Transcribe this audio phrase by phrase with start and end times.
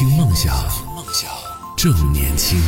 [0.00, 0.56] 听梦想，
[1.76, 2.58] 正年轻。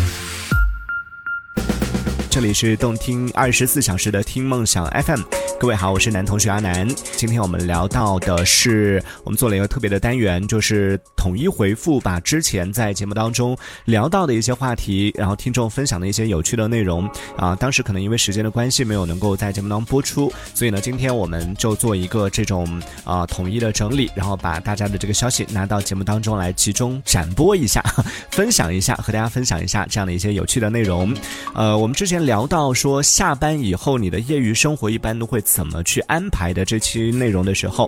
[2.28, 5.22] 这里是动听二十四小时的听梦想 FM，
[5.62, 6.88] 各位好，我是男同学阿南。
[7.17, 27.81] 今天我们聊到的是，我们做了一个特别的单元，就是统一回复，把之前在节目当中聊到的一些话题，然后听众分享的一些有趣的内容啊，当时可能因为时间的关系没有能够在节目当中播出，所以呢，今天我们就做一个这种啊统一的整理，然后把大家的这个消息拿到节目当中来集中展播一下，
[28.33, 31.17] 分享一下，和大家分享一下这样的一些有趣的内容。
[31.55, 32.20] 呃，我们之前。
[32.22, 37.87] 聊到说下班以后你的业余生活一般都会怎么去安排的这期内容的时候，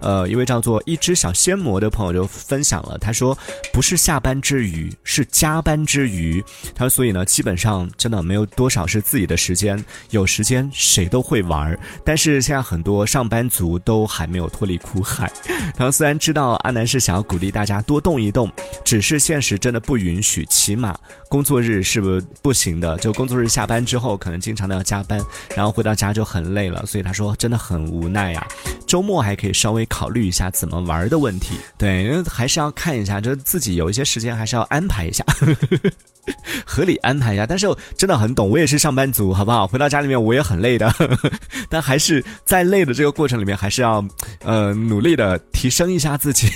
[0.00, 3.36] 呃，一位叫做一只小仙魔的朋友就分享了，他说
[3.72, 6.44] 不是下班之余，是加班之余。
[6.74, 15.32] 他说所以呢，基本上真的没有多少是自己的时间，有时间谁都会玩儿，但是现在很多上班族都还没有脱离苦海。
[15.74, 18.52] 他说虽然知道阿南是想要鼓励大家多动一动，
[18.84, 20.94] 只是现实真的不允许，起码
[21.30, 23.86] 工作日是不不行的，就工作日下班。
[23.86, 25.20] 之后可能经常都要加班，
[25.54, 28.46] 然后回到家就很累了，所以他说真的很无奈呀。
[28.86, 35.24] 周末还可以稍微考虑一下怎么玩的问题，对，因为还是要看一下，就是自己有一些时间还是要安排一下。
[36.64, 39.66] 合理安排一下，但是真的很懂，我也是上班族，好不好？
[39.66, 40.92] 回到家里面我也很累的，
[41.68, 44.04] 但还是在累的这个过程里面，还是要
[44.44, 46.48] 呃努力的提升一下自己。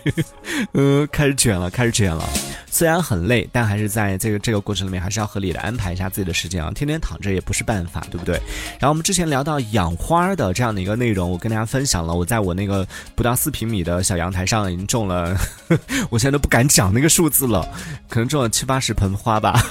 [0.72, 2.26] 呃，开始卷了，开始卷了。
[2.74, 6.72] 虽然很累，但还是在这个这个过程里面，还是要合理的安排一下自己的时间啊。
[6.74, 8.36] 天天躺着也不是办法，对不对？
[8.80, 15.36] 然后我们之前聊到养花的这样的一个内容，我跟大家分享了，我在我那个不到四平米的小阳台上已经种了，
[16.08, 17.68] 我现在都不敢讲那个数字了，
[18.08, 19.62] 可能种了七八十盆花吧。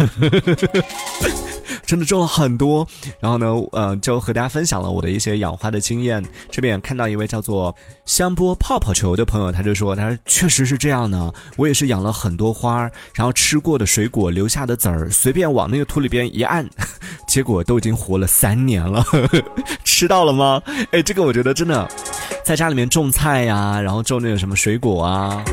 [1.92, 2.88] 真的种了很多，
[3.20, 6.24] 然后呢，呃，就和大家分享了我的一些养花的经验。
[6.50, 7.76] 这边也看到一位叫做
[8.06, 16.66] 香波泡泡球的朋友，他就说，他说确实是这样呢，我也是养了很多花，然后吃过的水果留下的籽儿，随便往那个土里边一按，
[17.28, 19.04] 结果都已经活了三年了，
[19.84, 20.62] 吃到了吗？
[20.92, 21.86] 哎，这个我觉得真的，
[22.46, 25.44] 在家里面种菜呀，然后种那个什么水果啊。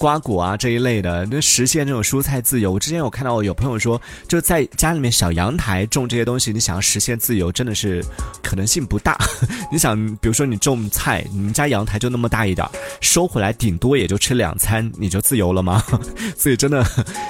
[0.00, 2.72] 瓜果啊这一类的，那实现这种蔬菜自由。
[2.72, 8.02] 我之前有看到有朋友说，就在家里面小阳台种这些东西，你想要实现自由，真的是
[8.42, 9.18] 可能性不大。
[9.70, 12.66] 你想，比如说你种菜，你们家阳台就那么大一点，
[13.02, 15.84] 收回来顶多也就吃两餐，你就自由了吗？
[16.34, 16.82] 所以真的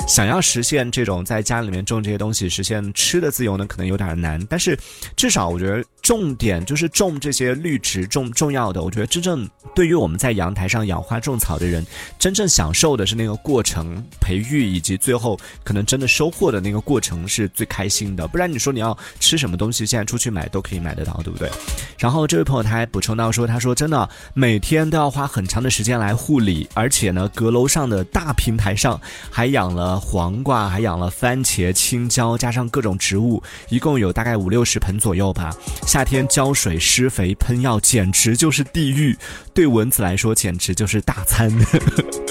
[0.06, 4.40] 想要实现这种在家里面种这些东西，实现吃的自由呢，可能有点难。
[4.48, 4.78] 但是
[5.16, 5.84] 至少我觉得。
[6.02, 8.82] 重点就是种这些绿植，重重要的。
[8.82, 11.86] 我觉得真正对于我们在阳台上养花种草的人，
[12.18, 18.28] 真正享受的是那个过程，培育以及最后可能真的收获的那个过程是最开心的。
[18.28, 21.50] 不然你说你要吃什么东西，现在出去买都可以买得到，对不对？
[21.96, 29.00] 然后这位朋友他还补充到说，他说真的每天都要花很长的时间来护理，而且呢，阁楼上的大平台上
[29.30, 35.50] 还养了黄瓜，还养了番茄、青椒，加上各种植物，一共有大概五六十盆左右吧。
[35.86, 39.16] 夏天浇水、施肥、喷药，简直就是地狱；
[39.54, 41.50] 对蚊子来说，简直就是大餐。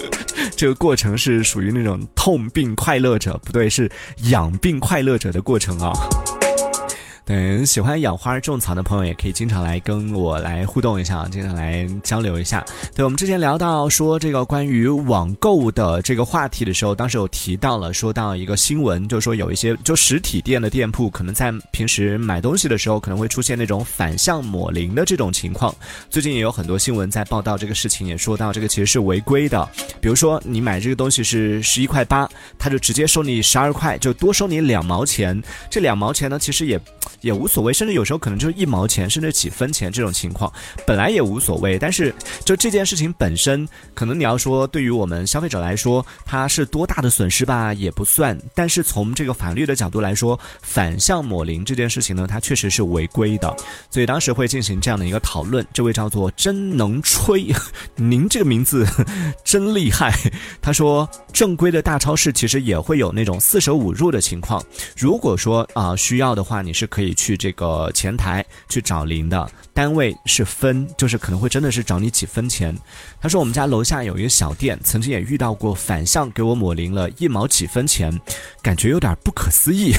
[0.60, 3.90] 这个过程是属于那种痛并快乐着，不对，是
[4.24, 5.94] 养病快乐者的过程啊。
[7.32, 12.66] 嗯，喜欢养花种草的朋友也可以经常来跟我来互动一下，经常来交流一下。
[12.96, 25.74] 对，我们之前聊到说这个关于网购的这个话题的时候，当时有提到了，说到一个新闻，就是说有一些就实体店的店铺，可能在平时买东西的时候，可能会出现那种反向抹零的这种情况。
[26.10, 29.70] 最近也有很多新闻在报道这个事情，也说到这个其实是违规的。
[30.02, 35.40] 比如说你买这个东西是十一块八，他就直接收你十二块，就多收你两毛钱。
[35.70, 36.82] 这两毛钱呢，其实也。
[37.22, 40.52] 也无所谓，甚至有时候可能就是一毛钱，甚至几分钱这种情况，
[40.86, 41.78] 本来也无所谓。
[41.78, 42.14] 但是
[42.46, 48.40] 就这件事情本身，可能你要说对于我们消费者来说，它是多大的损失吧，也不算。
[48.56, 53.54] 但是从这个法律的角度来说，反向抹零这件事情呢，它确实是违规的。
[53.90, 55.66] 所以当时会进行这样的一个讨论。
[55.74, 57.54] 这位叫做真能吹，
[57.96, 58.88] 您这个名字
[59.44, 60.14] 真厉害。
[60.62, 64.64] 他说，正规的大超市其实也会有那种四舍五入的情况。
[64.98, 67.09] 如果说啊需要的话，你是可以。
[67.14, 72.78] 去这个前台去找零的单位是分，就是可能会真的是找你几分钱。
[73.22, 78.20] 他说我们家楼下有一个小店，曾经也遇到过反向给我抹零了一毛几分钱，
[78.62, 79.94] 感觉有点不可思议。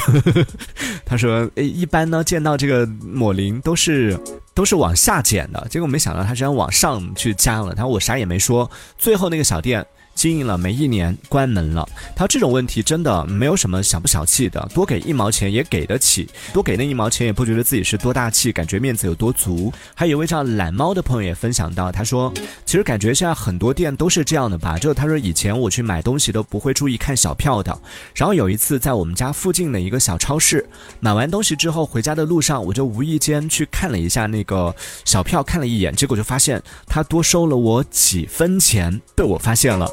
[1.05, 4.19] 他说，诶，一般呢见到这个抹零都是。
[4.53, 7.73] 都是往下减的，结果没想到他居然往上去加了。
[7.73, 8.69] 他说我啥也没说，
[8.99, 9.87] 最后那个小店。
[10.21, 11.89] 经营了没一年，关门了。
[12.15, 19.73] 他这种问题真的没有什么小不小气的，多给一毛钱也给得起，多给那一毛钱也不觉得自己是多大气，感觉面子有多足。
[19.95, 22.31] 还有一位叫懒猫的朋友也分享到，他说
[22.67, 24.77] 其实感觉现在很多店都是这样的吧。
[24.77, 27.81] 就他说以前我去买东西都不会注意看小票的，
[28.15, 30.69] 然后有一次在我们家附近的一个小超市
[31.01, 34.77] 买完东西之后回家的路上，我就无意间去看了一下那个
[35.07, 39.91] 小票，看了一眼，结果就发现他多收了我几分钱，被我发现了。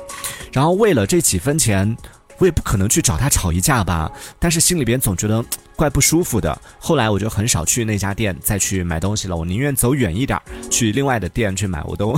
[0.52, 1.96] 然后为了这几分钱，
[2.38, 4.12] 我也不可能去找他吵一架吧。
[4.40, 5.44] 但是心里边总觉得
[5.76, 6.60] 怪不舒服的。
[6.80, 11.82] 后来我就很少去那家店再去买东西了，我宁愿走远一点，去另外的店去买。
[11.84, 12.18] 我都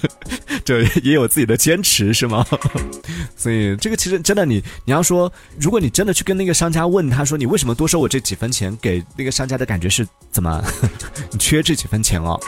[0.64, 2.46] 这也有自己的坚持，是吗？
[3.36, 10.64] 所以这个其实真的，你你要说，如果你真的去跟那个商家问他说你为什么多收我这几分钱，给那个商家的感觉是怎么？
[11.30, 12.40] 你缺这几分钱哦？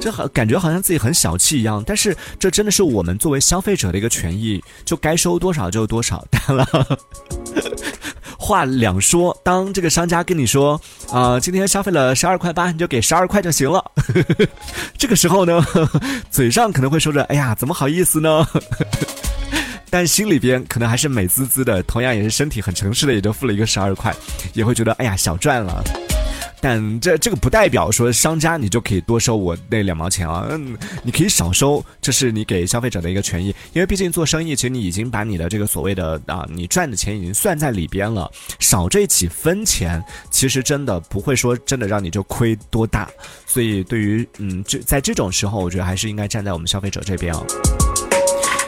[0.00, 6.24] 这好感觉好像自己很小气一样，但是这真的是我们作为消费者的一个权益，就该收多少就多少。
[6.30, 6.98] 当然了，
[8.38, 13.84] 话两说，当这个商家跟你说啊，今天消费了十二块八，你就给十二块就行了。
[14.96, 15.64] 这个时候呢，
[16.30, 18.46] 嘴上可能会说着，哎呀，怎么好意思呢？
[19.90, 24.14] 但心里边可能还是美滋滋的，同样也是身体很诚实的，也就付了一个十二块，
[24.52, 25.82] 也会觉得哎呀小赚了。
[26.60, 43.08] 但这这个不代表说商家你就可以多收我那两毛钱啊，嗯，你可以少收，这是你给消费者的一个权益，因为毕竟做生意，其实你已经把你的这个所谓的啊，你赚的钱已经算在里边了，少这几分钱，其实真的不会说真的让你就亏多大，
[43.46, 47.42] 所以对于嗯这在这种时候，我觉得还是应该站在我们消费者这边啊。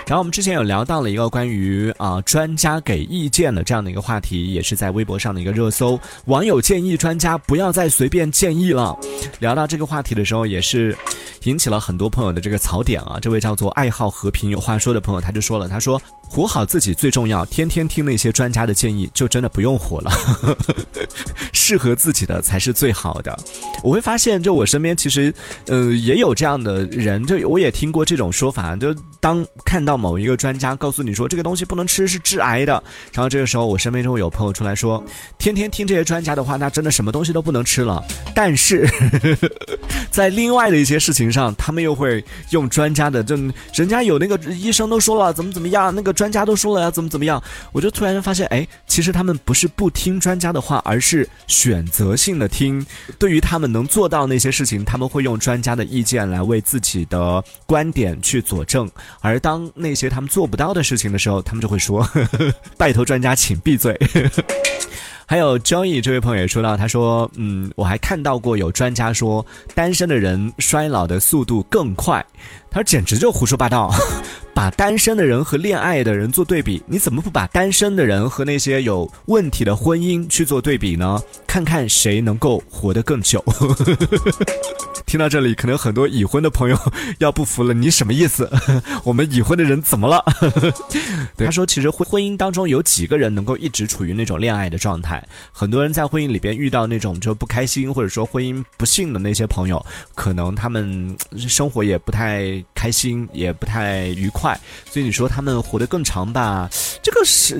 [0.09, 6.01] 然后我们之前有聊到了一个关于啊专家给意见的这样的一个话题，也是在微博上的一个热搜。
[6.25, 8.99] 网友建议专家不要再随便建议了。
[9.39, 10.97] 聊到这个话题的时候，也是
[11.43, 13.19] 引起了很多朋友的这个槽点啊。
[13.21, 16.01] 这位叫做爱好和平有话说的朋友，他就说了，他说。
[16.29, 20.11] 活好自己最重要，天天听那些专家的建议，就真的不用活了。
[21.53, 23.37] 适合自己的才是最好的。
[23.83, 25.35] 我会发现，就我身边其实，
[25.67, 32.83] 呃，也有这样的人，就我也听过这种说法，就当看到某一个专家告诉你说这个东西不能吃，是致癌的，
[33.13, 35.03] 然后这个时候我身边就会有朋友出来说，
[35.39, 38.03] 天天听这些专家的话，那真的什么东西都不能吃了。
[38.35, 38.89] 但是，
[40.11, 43.35] 在另外的一些事情上，他们又会用专家的，就
[43.75, 46.18] 人家有那个医生都说了，怎么怎么样，那个。
[46.19, 52.85] 专家都说了要怎么怎么样，我就突然发现，哎，其实他们不是不听专家的话，而是选择性的听。
[53.21, 58.85] 对于他们能做到那些事情，他们会用专家的意见来为自己的观点去佐证；
[59.21, 62.05] 而当那些他们做不到的事情的时候，他们就会说
[62.77, 63.97] ：“拜托专家，请闭嘴。
[65.25, 72.27] ”还有 Joey 这位朋友也说到，他说：“嗯，我还看到过有专家说，单身的人衰老的速度更快。”
[72.73, 73.95] 他说：“简直就胡说八道。”
[74.59, 81.23] 把单身的人和恋爱的人做对比，你怎么不把单身的人和那些有问题的婚姻去做对比呢？
[81.47, 83.41] 看看谁能够活得更久。
[85.09, 86.79] 听到这里，可能很多已婚的朋友
[87.19, 88.49] 要不服了，你什么意思？
[89.05, 90.23] 我们已婚的人怎么了？
[91.35, 95.27] 他说，其实婚婚姻当中有几个人能够一直处于那种恋爱的状态？
[95.51, 99.85] 很多人在婚姻里边遇到那种就不开心或者说婚姻不幸的那些朋友，
[100.15, 101.17] 可能他们
[101.49, 104.61] 生活也不太开心，也不太愉快。
[104.91, 106.69] 所以你说他们活得更长吧？
[107.03, 107.59] 这个是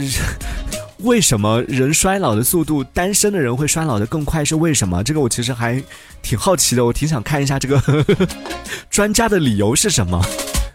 [0.99, 4.45] 为什么人衰老的速度，单身的人会衰老的更快？
[4.45, 5.03] 是为什么？
[5.05, 5.83] 这个我其实还
[6.23, 7.81] 挺好奇的，我挺想看一下这个
[8.91, 10.21] 专家的理由是什么。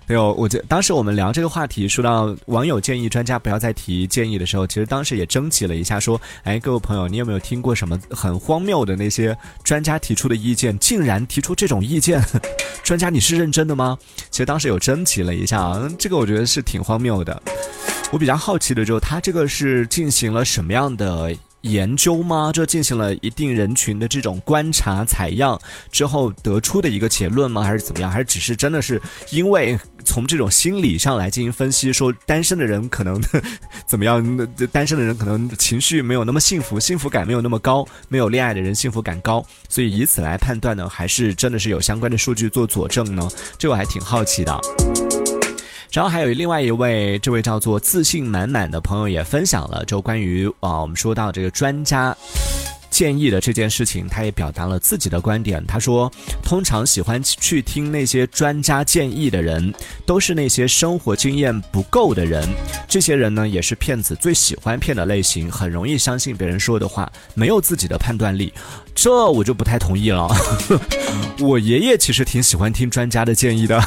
[0.05, 10.77] 没有，我觉当时我们聊这个话题，说到网友建议专家不要再提建议的时候，其实当时也征集了一下，说，哎，各位朋友，你有没有听过什么很荒谬的那些专家提出的意见？
[10.79, 12.21] 竟然提出这种意见，
[12.83, 13.97] 专家你是认真的吗？
[14.29, 17.41] 其实当时有征集了一下啊，这个我觉得是挺荒谬的。
[18.13, 21.35] 我比较好奇的就是他这个是进行了什么样的？
[21.61, 22.51] 研究吗？
[22.53, 25.57] 这进行了一定人群的这种观察采样
[25.89, 27.63] 之后得出的一个结论吗？
[27.63, 28.11] 还是怎么样？
[28.11, 29.01] 还是只是真的是
[29.31, 33.17] 因为从这种心理上来进行分析，说单身的人可能
[33.87, 34.21] 怎么样？
[34.73, 40.87] 单身的人可能情绪没有那么幸福，幸福感没有那么高，没有恋爱的人幸福感高，所以以此来判断呢？
[40.89, 43.25] 还是真的是有相关的数据做佐证呢？
[43.57, 44.59] 这我还挺好奇的。
[45.93, 52.17] 然后还有另外一位，这位叫做自信满满的朋友也分享了，就关于啊，我们说到这个专家
[52.89, 55.63] 建议的这件事情，他也表达了自己的观点。
[55.67, 59.71] 他说，通常喜欢去听那些专家建议的人，
[60.03, 62.43] 都是那些生活经验不够的人。
[62.87, 68.51] 这些人呢，也是骗子最喜欢骗的类型，很容易相信别人说的话，没有自己的判断力，
[68.95, 70.27] 这我就不太同意了。
[71.39, 73.79] 我爷爷其实挺喜欢听专家的建议的，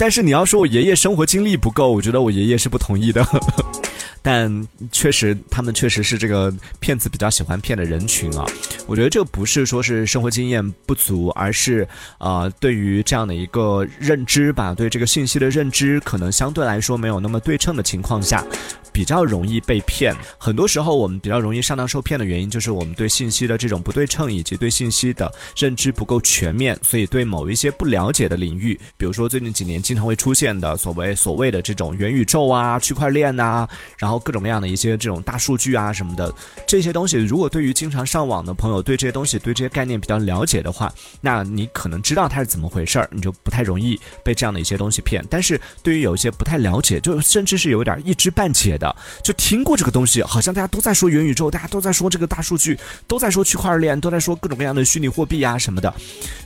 [0.00, 3.22] 但是你要说我爷爷生活经历不够，我觉得我爷爷是不同意的。
[4.22, 8.46] 但确实，他们确实是这个骗子比较喜欢骗的人群啊。
[8.86, 18.44] 我觉得这不是说是生活经验不足，而是啊，对于这样的一个认知吧，对这个信息的认知可能相对来说没有那么对称的情况下。
[18.92, 33.68] 比较容易被骗，很多时候我们比较容易上当受骗的原因，就是我们对信息的这种不对称，以及对信息的认知不够全面，所以对某一些不了解的领域，比如说最近几年经常会出现的所谓所谓的这种元宇宙啊、区块链呐，
[33.98, 36.34] 然后各种各样的一些这种大数据啊什么的
[36.66, 45.24] 这些东西，如果对于经常上网的朋友对这些东西对这些概念比较了解的话，那你可能知道它是怎么回事儿，你就不太容易被这样的一些东西骗。
[45.30, 48.79] 但是对于有一些不太了解，就甚至是有点一知半解。
[48.80, 55.92] 的就听过这个东西，好像大家都在说元宇宙，大家都在说这个大数据，都在说区块链，都在说各种各样的虚拟货币啊什么的，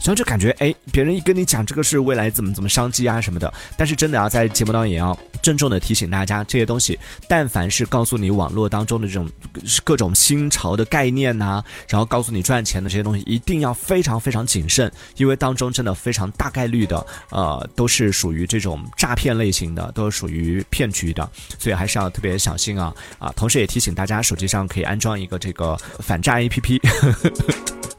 [0.01, 6.99] 然后就感觉哎，别人一跟你讲这个是未来怎么怎么商机啊什么的，但是真的要在节目当中也要郑重的提醒大家，这些东西，
[7.29, 9.31] 但凡是告诉你网络当中的这种
[9.85, 22.11] 各种新潮的概念呐，然后告诉你赚钱的这些东西，一定要非常非常谨慎，因为当中真的非常大概率的，呃，都是属于这种诈骗类型的，都是属于骗局的，所以还是要。
[22.25, 23.31] 别小心啊啊！
[23.37, 26.81] 同时也提醒大家，手机上可以安装一个这个反诈 APP。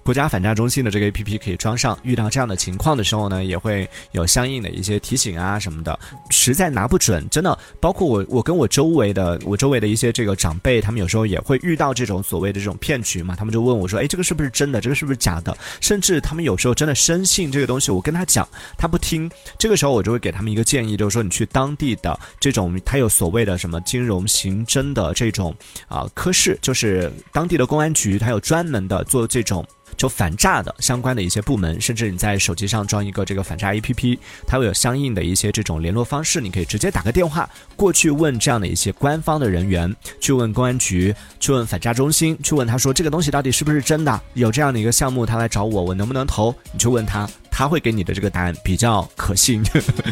[0.06, 6.00] 国家反诈中心的这个 A P P 可以装上，遇到这样的情况的时候呢，也会有相应的一些提醒啊什么的。
[6.30, 13.36] 实在拿不准，真的，包括我，我跟我周围的，我周围的一些这个长辈，他们有时候也会遇到这种所谓的这种骗局嘛。
[13.36, 14.80] 他们就问我说：“哎，这个是不是真的？
[14.80, 18.48] 这个是不是假的？”甚至他们有时候真的深信这个东西，我跟他讲，
[18.78, 19.28] 他不听。
[19.58, 25.52] 这个时候我就会给他们一个建议，就是说你去当地的这种，他有所谓的什么金融刑侦的这种
[25.88, 29.66] 啊科室，就是当地的公安局，他有专门的做这种。
[29.98, 46.54] 就反诈的相关的一些部门，甚至你在手机上装一个这个反诈 APP，它会有相应的一些这种联络方式，你可以直接打个电话过去问这样的一些官方的人员，去问公安局，去问反诈中心，去问他说这个东西到底是不是真的，有这样的一个项目，他来找我，我能不能投？
[46.72, 49.64] 你去问他，他会给你的这个答案比较可信。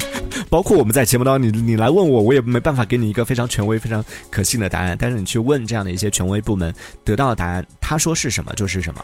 [0.50, 4.96] 包括我们在节目当中，你你来问我，我也没办法给你一个非常权威、非常可信的答案。
[5.00, 9.04] 但是你去问这样的一些权威部门，得到的答案，他说是什么就是什么。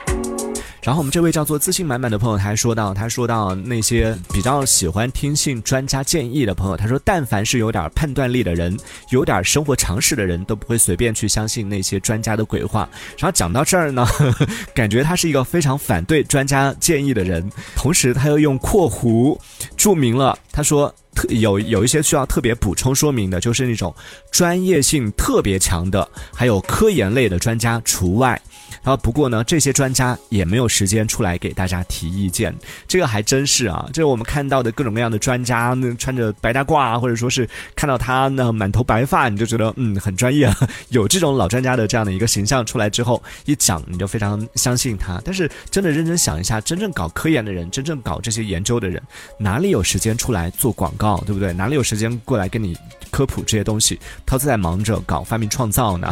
[0.90, 8.76] 然后我们这位叫做自信满满的朋友，他还说到，他说到那些比较喜欢听信专家建议的朋友，他说，但凡是有点判断力的人，
[9.12, 12.90] 有点生活常识的人，都不会随便去相信那些专家的鬼话。
[13.20, 14.04] 然后讲到这儿呢，
[14.74, 19.38] 感觉他是一个非常反对专家建议的人，同时他又用括弧
[19.78, 23.94] 注明了，他说特有有一些需要特别补充说明的，就是那种
[24.32, 28.42] 专业性特别强的，还有科研类的专家除外。
[28.84, 32.56] 然后不过呢，这些专家也没有时间出来给大家提意见，
[32.88, 33.88] 这个还真是啊。
[33.94, 40.50] 这我们看到的各种各样的专家，那穿着白大褂啊，或者说是看到他那满头白发，你就觉得嗯很专业，
[40.90, 45.22] 有这种老专家的这样的一个形象出来之后，一讲你就非常相信他。
[45.24, 49.02] 但是真的认真想一下，真正搞科研的人，真正搞这些研究的人，
[49.38, 51.54] 哪里有时间出来做广告，对不对？
[51.54, 52.76] 哪里有时间过来跟你
[53.12, 54.00] 科普这些东西？
[54.26, 56.10] 他都在忙着搞发明创造呢。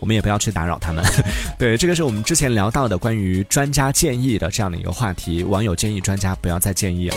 [0.00, 1.04] 我们也不要去打扰他们，
[1.58, 5.44] 对，这个是我们之前聊到的关于专家建议的这样的一个话题。
[5.44, 7.16] 网友建议专家不要再建议了。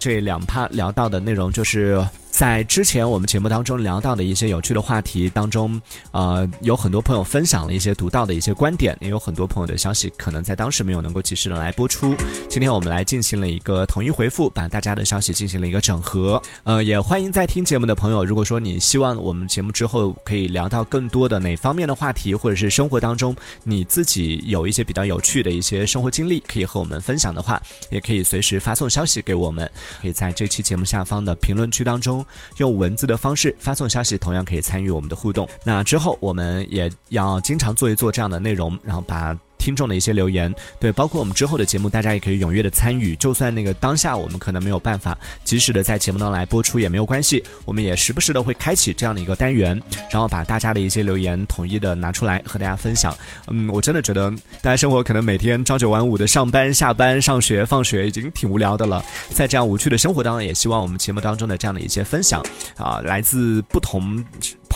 [0.00, 2.02] 这两趴聊到的内容就是。
[2.36, 12.14] 在之前我们节目当中聊到的一些有趣的话题当中，呃，有很多朋友分享了一些独到的一些观点，也有很多朋友的消息可能在当时没有能够及时的来播出。
[12.46, 16.42] 今天我们来进行了一个统一回复，把大家的消息进行了一个整合。
[16.64, 29.66] 呃，也欢迎在听节目的朋友，如果说你希望我们节目之后可以聊到更多的哪方面的话题，或者是生活当中你自己有一些比较有趣的一些生活经历可以和我们分享的话，也可以随时发送消息给我们，
[30.02, 32.25] 可以在这期节目下方的评论区当中。
[32.58, 35.48] 用文字的方式发送消息，同样可以参与我们的互动。
[35.64, 39.36] 那之后，我们也要经常做一做这样的内容，然后把。
[39.66, 43.16] 听众的一些留言，对，包括我们之后的节目，大家也可以踊跃的参与。
[43.16, 53.12] 就算那个当下我们可能没有办法及时的在节目当中来播出也没有关系，我们也时不时的会开启这样的一个单元，然后把大家的一些留言统一的拿出来和大家分享。
[53.48, 54.30] 嗯，我真的觉得
[54.62, 62.40] 大家生活可能每天朝九晚五的上班、下班、上学、放学已经挺无聊的了，在这样无趣的生活当中，也希望我们节目当中的这样的一些分享
[62.76, 64.24] 啊，来自不同。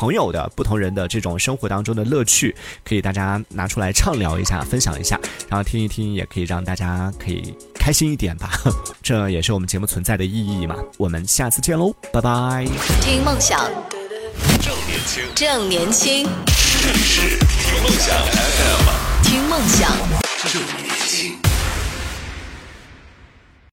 [0.00, 8.50] 朋友的不同人的这种生活当中的乐趣，可以大家拿出来畅聊一下，分享一下，然后听一听，也可以让大家可以开心一点吧。
[9.04, 10.75] 这也是我们节目存在的意义嘛。
[10.97, 12.66] 我们下次见喽，拜拜。
[13.02, 13.61] 听梦想。
[14.62, 16.26] 正年轻，正年轻，
[16.80, 19.95] 这里是听梦想 FM，听梦想。
[20.50, 21.50] 正年轻。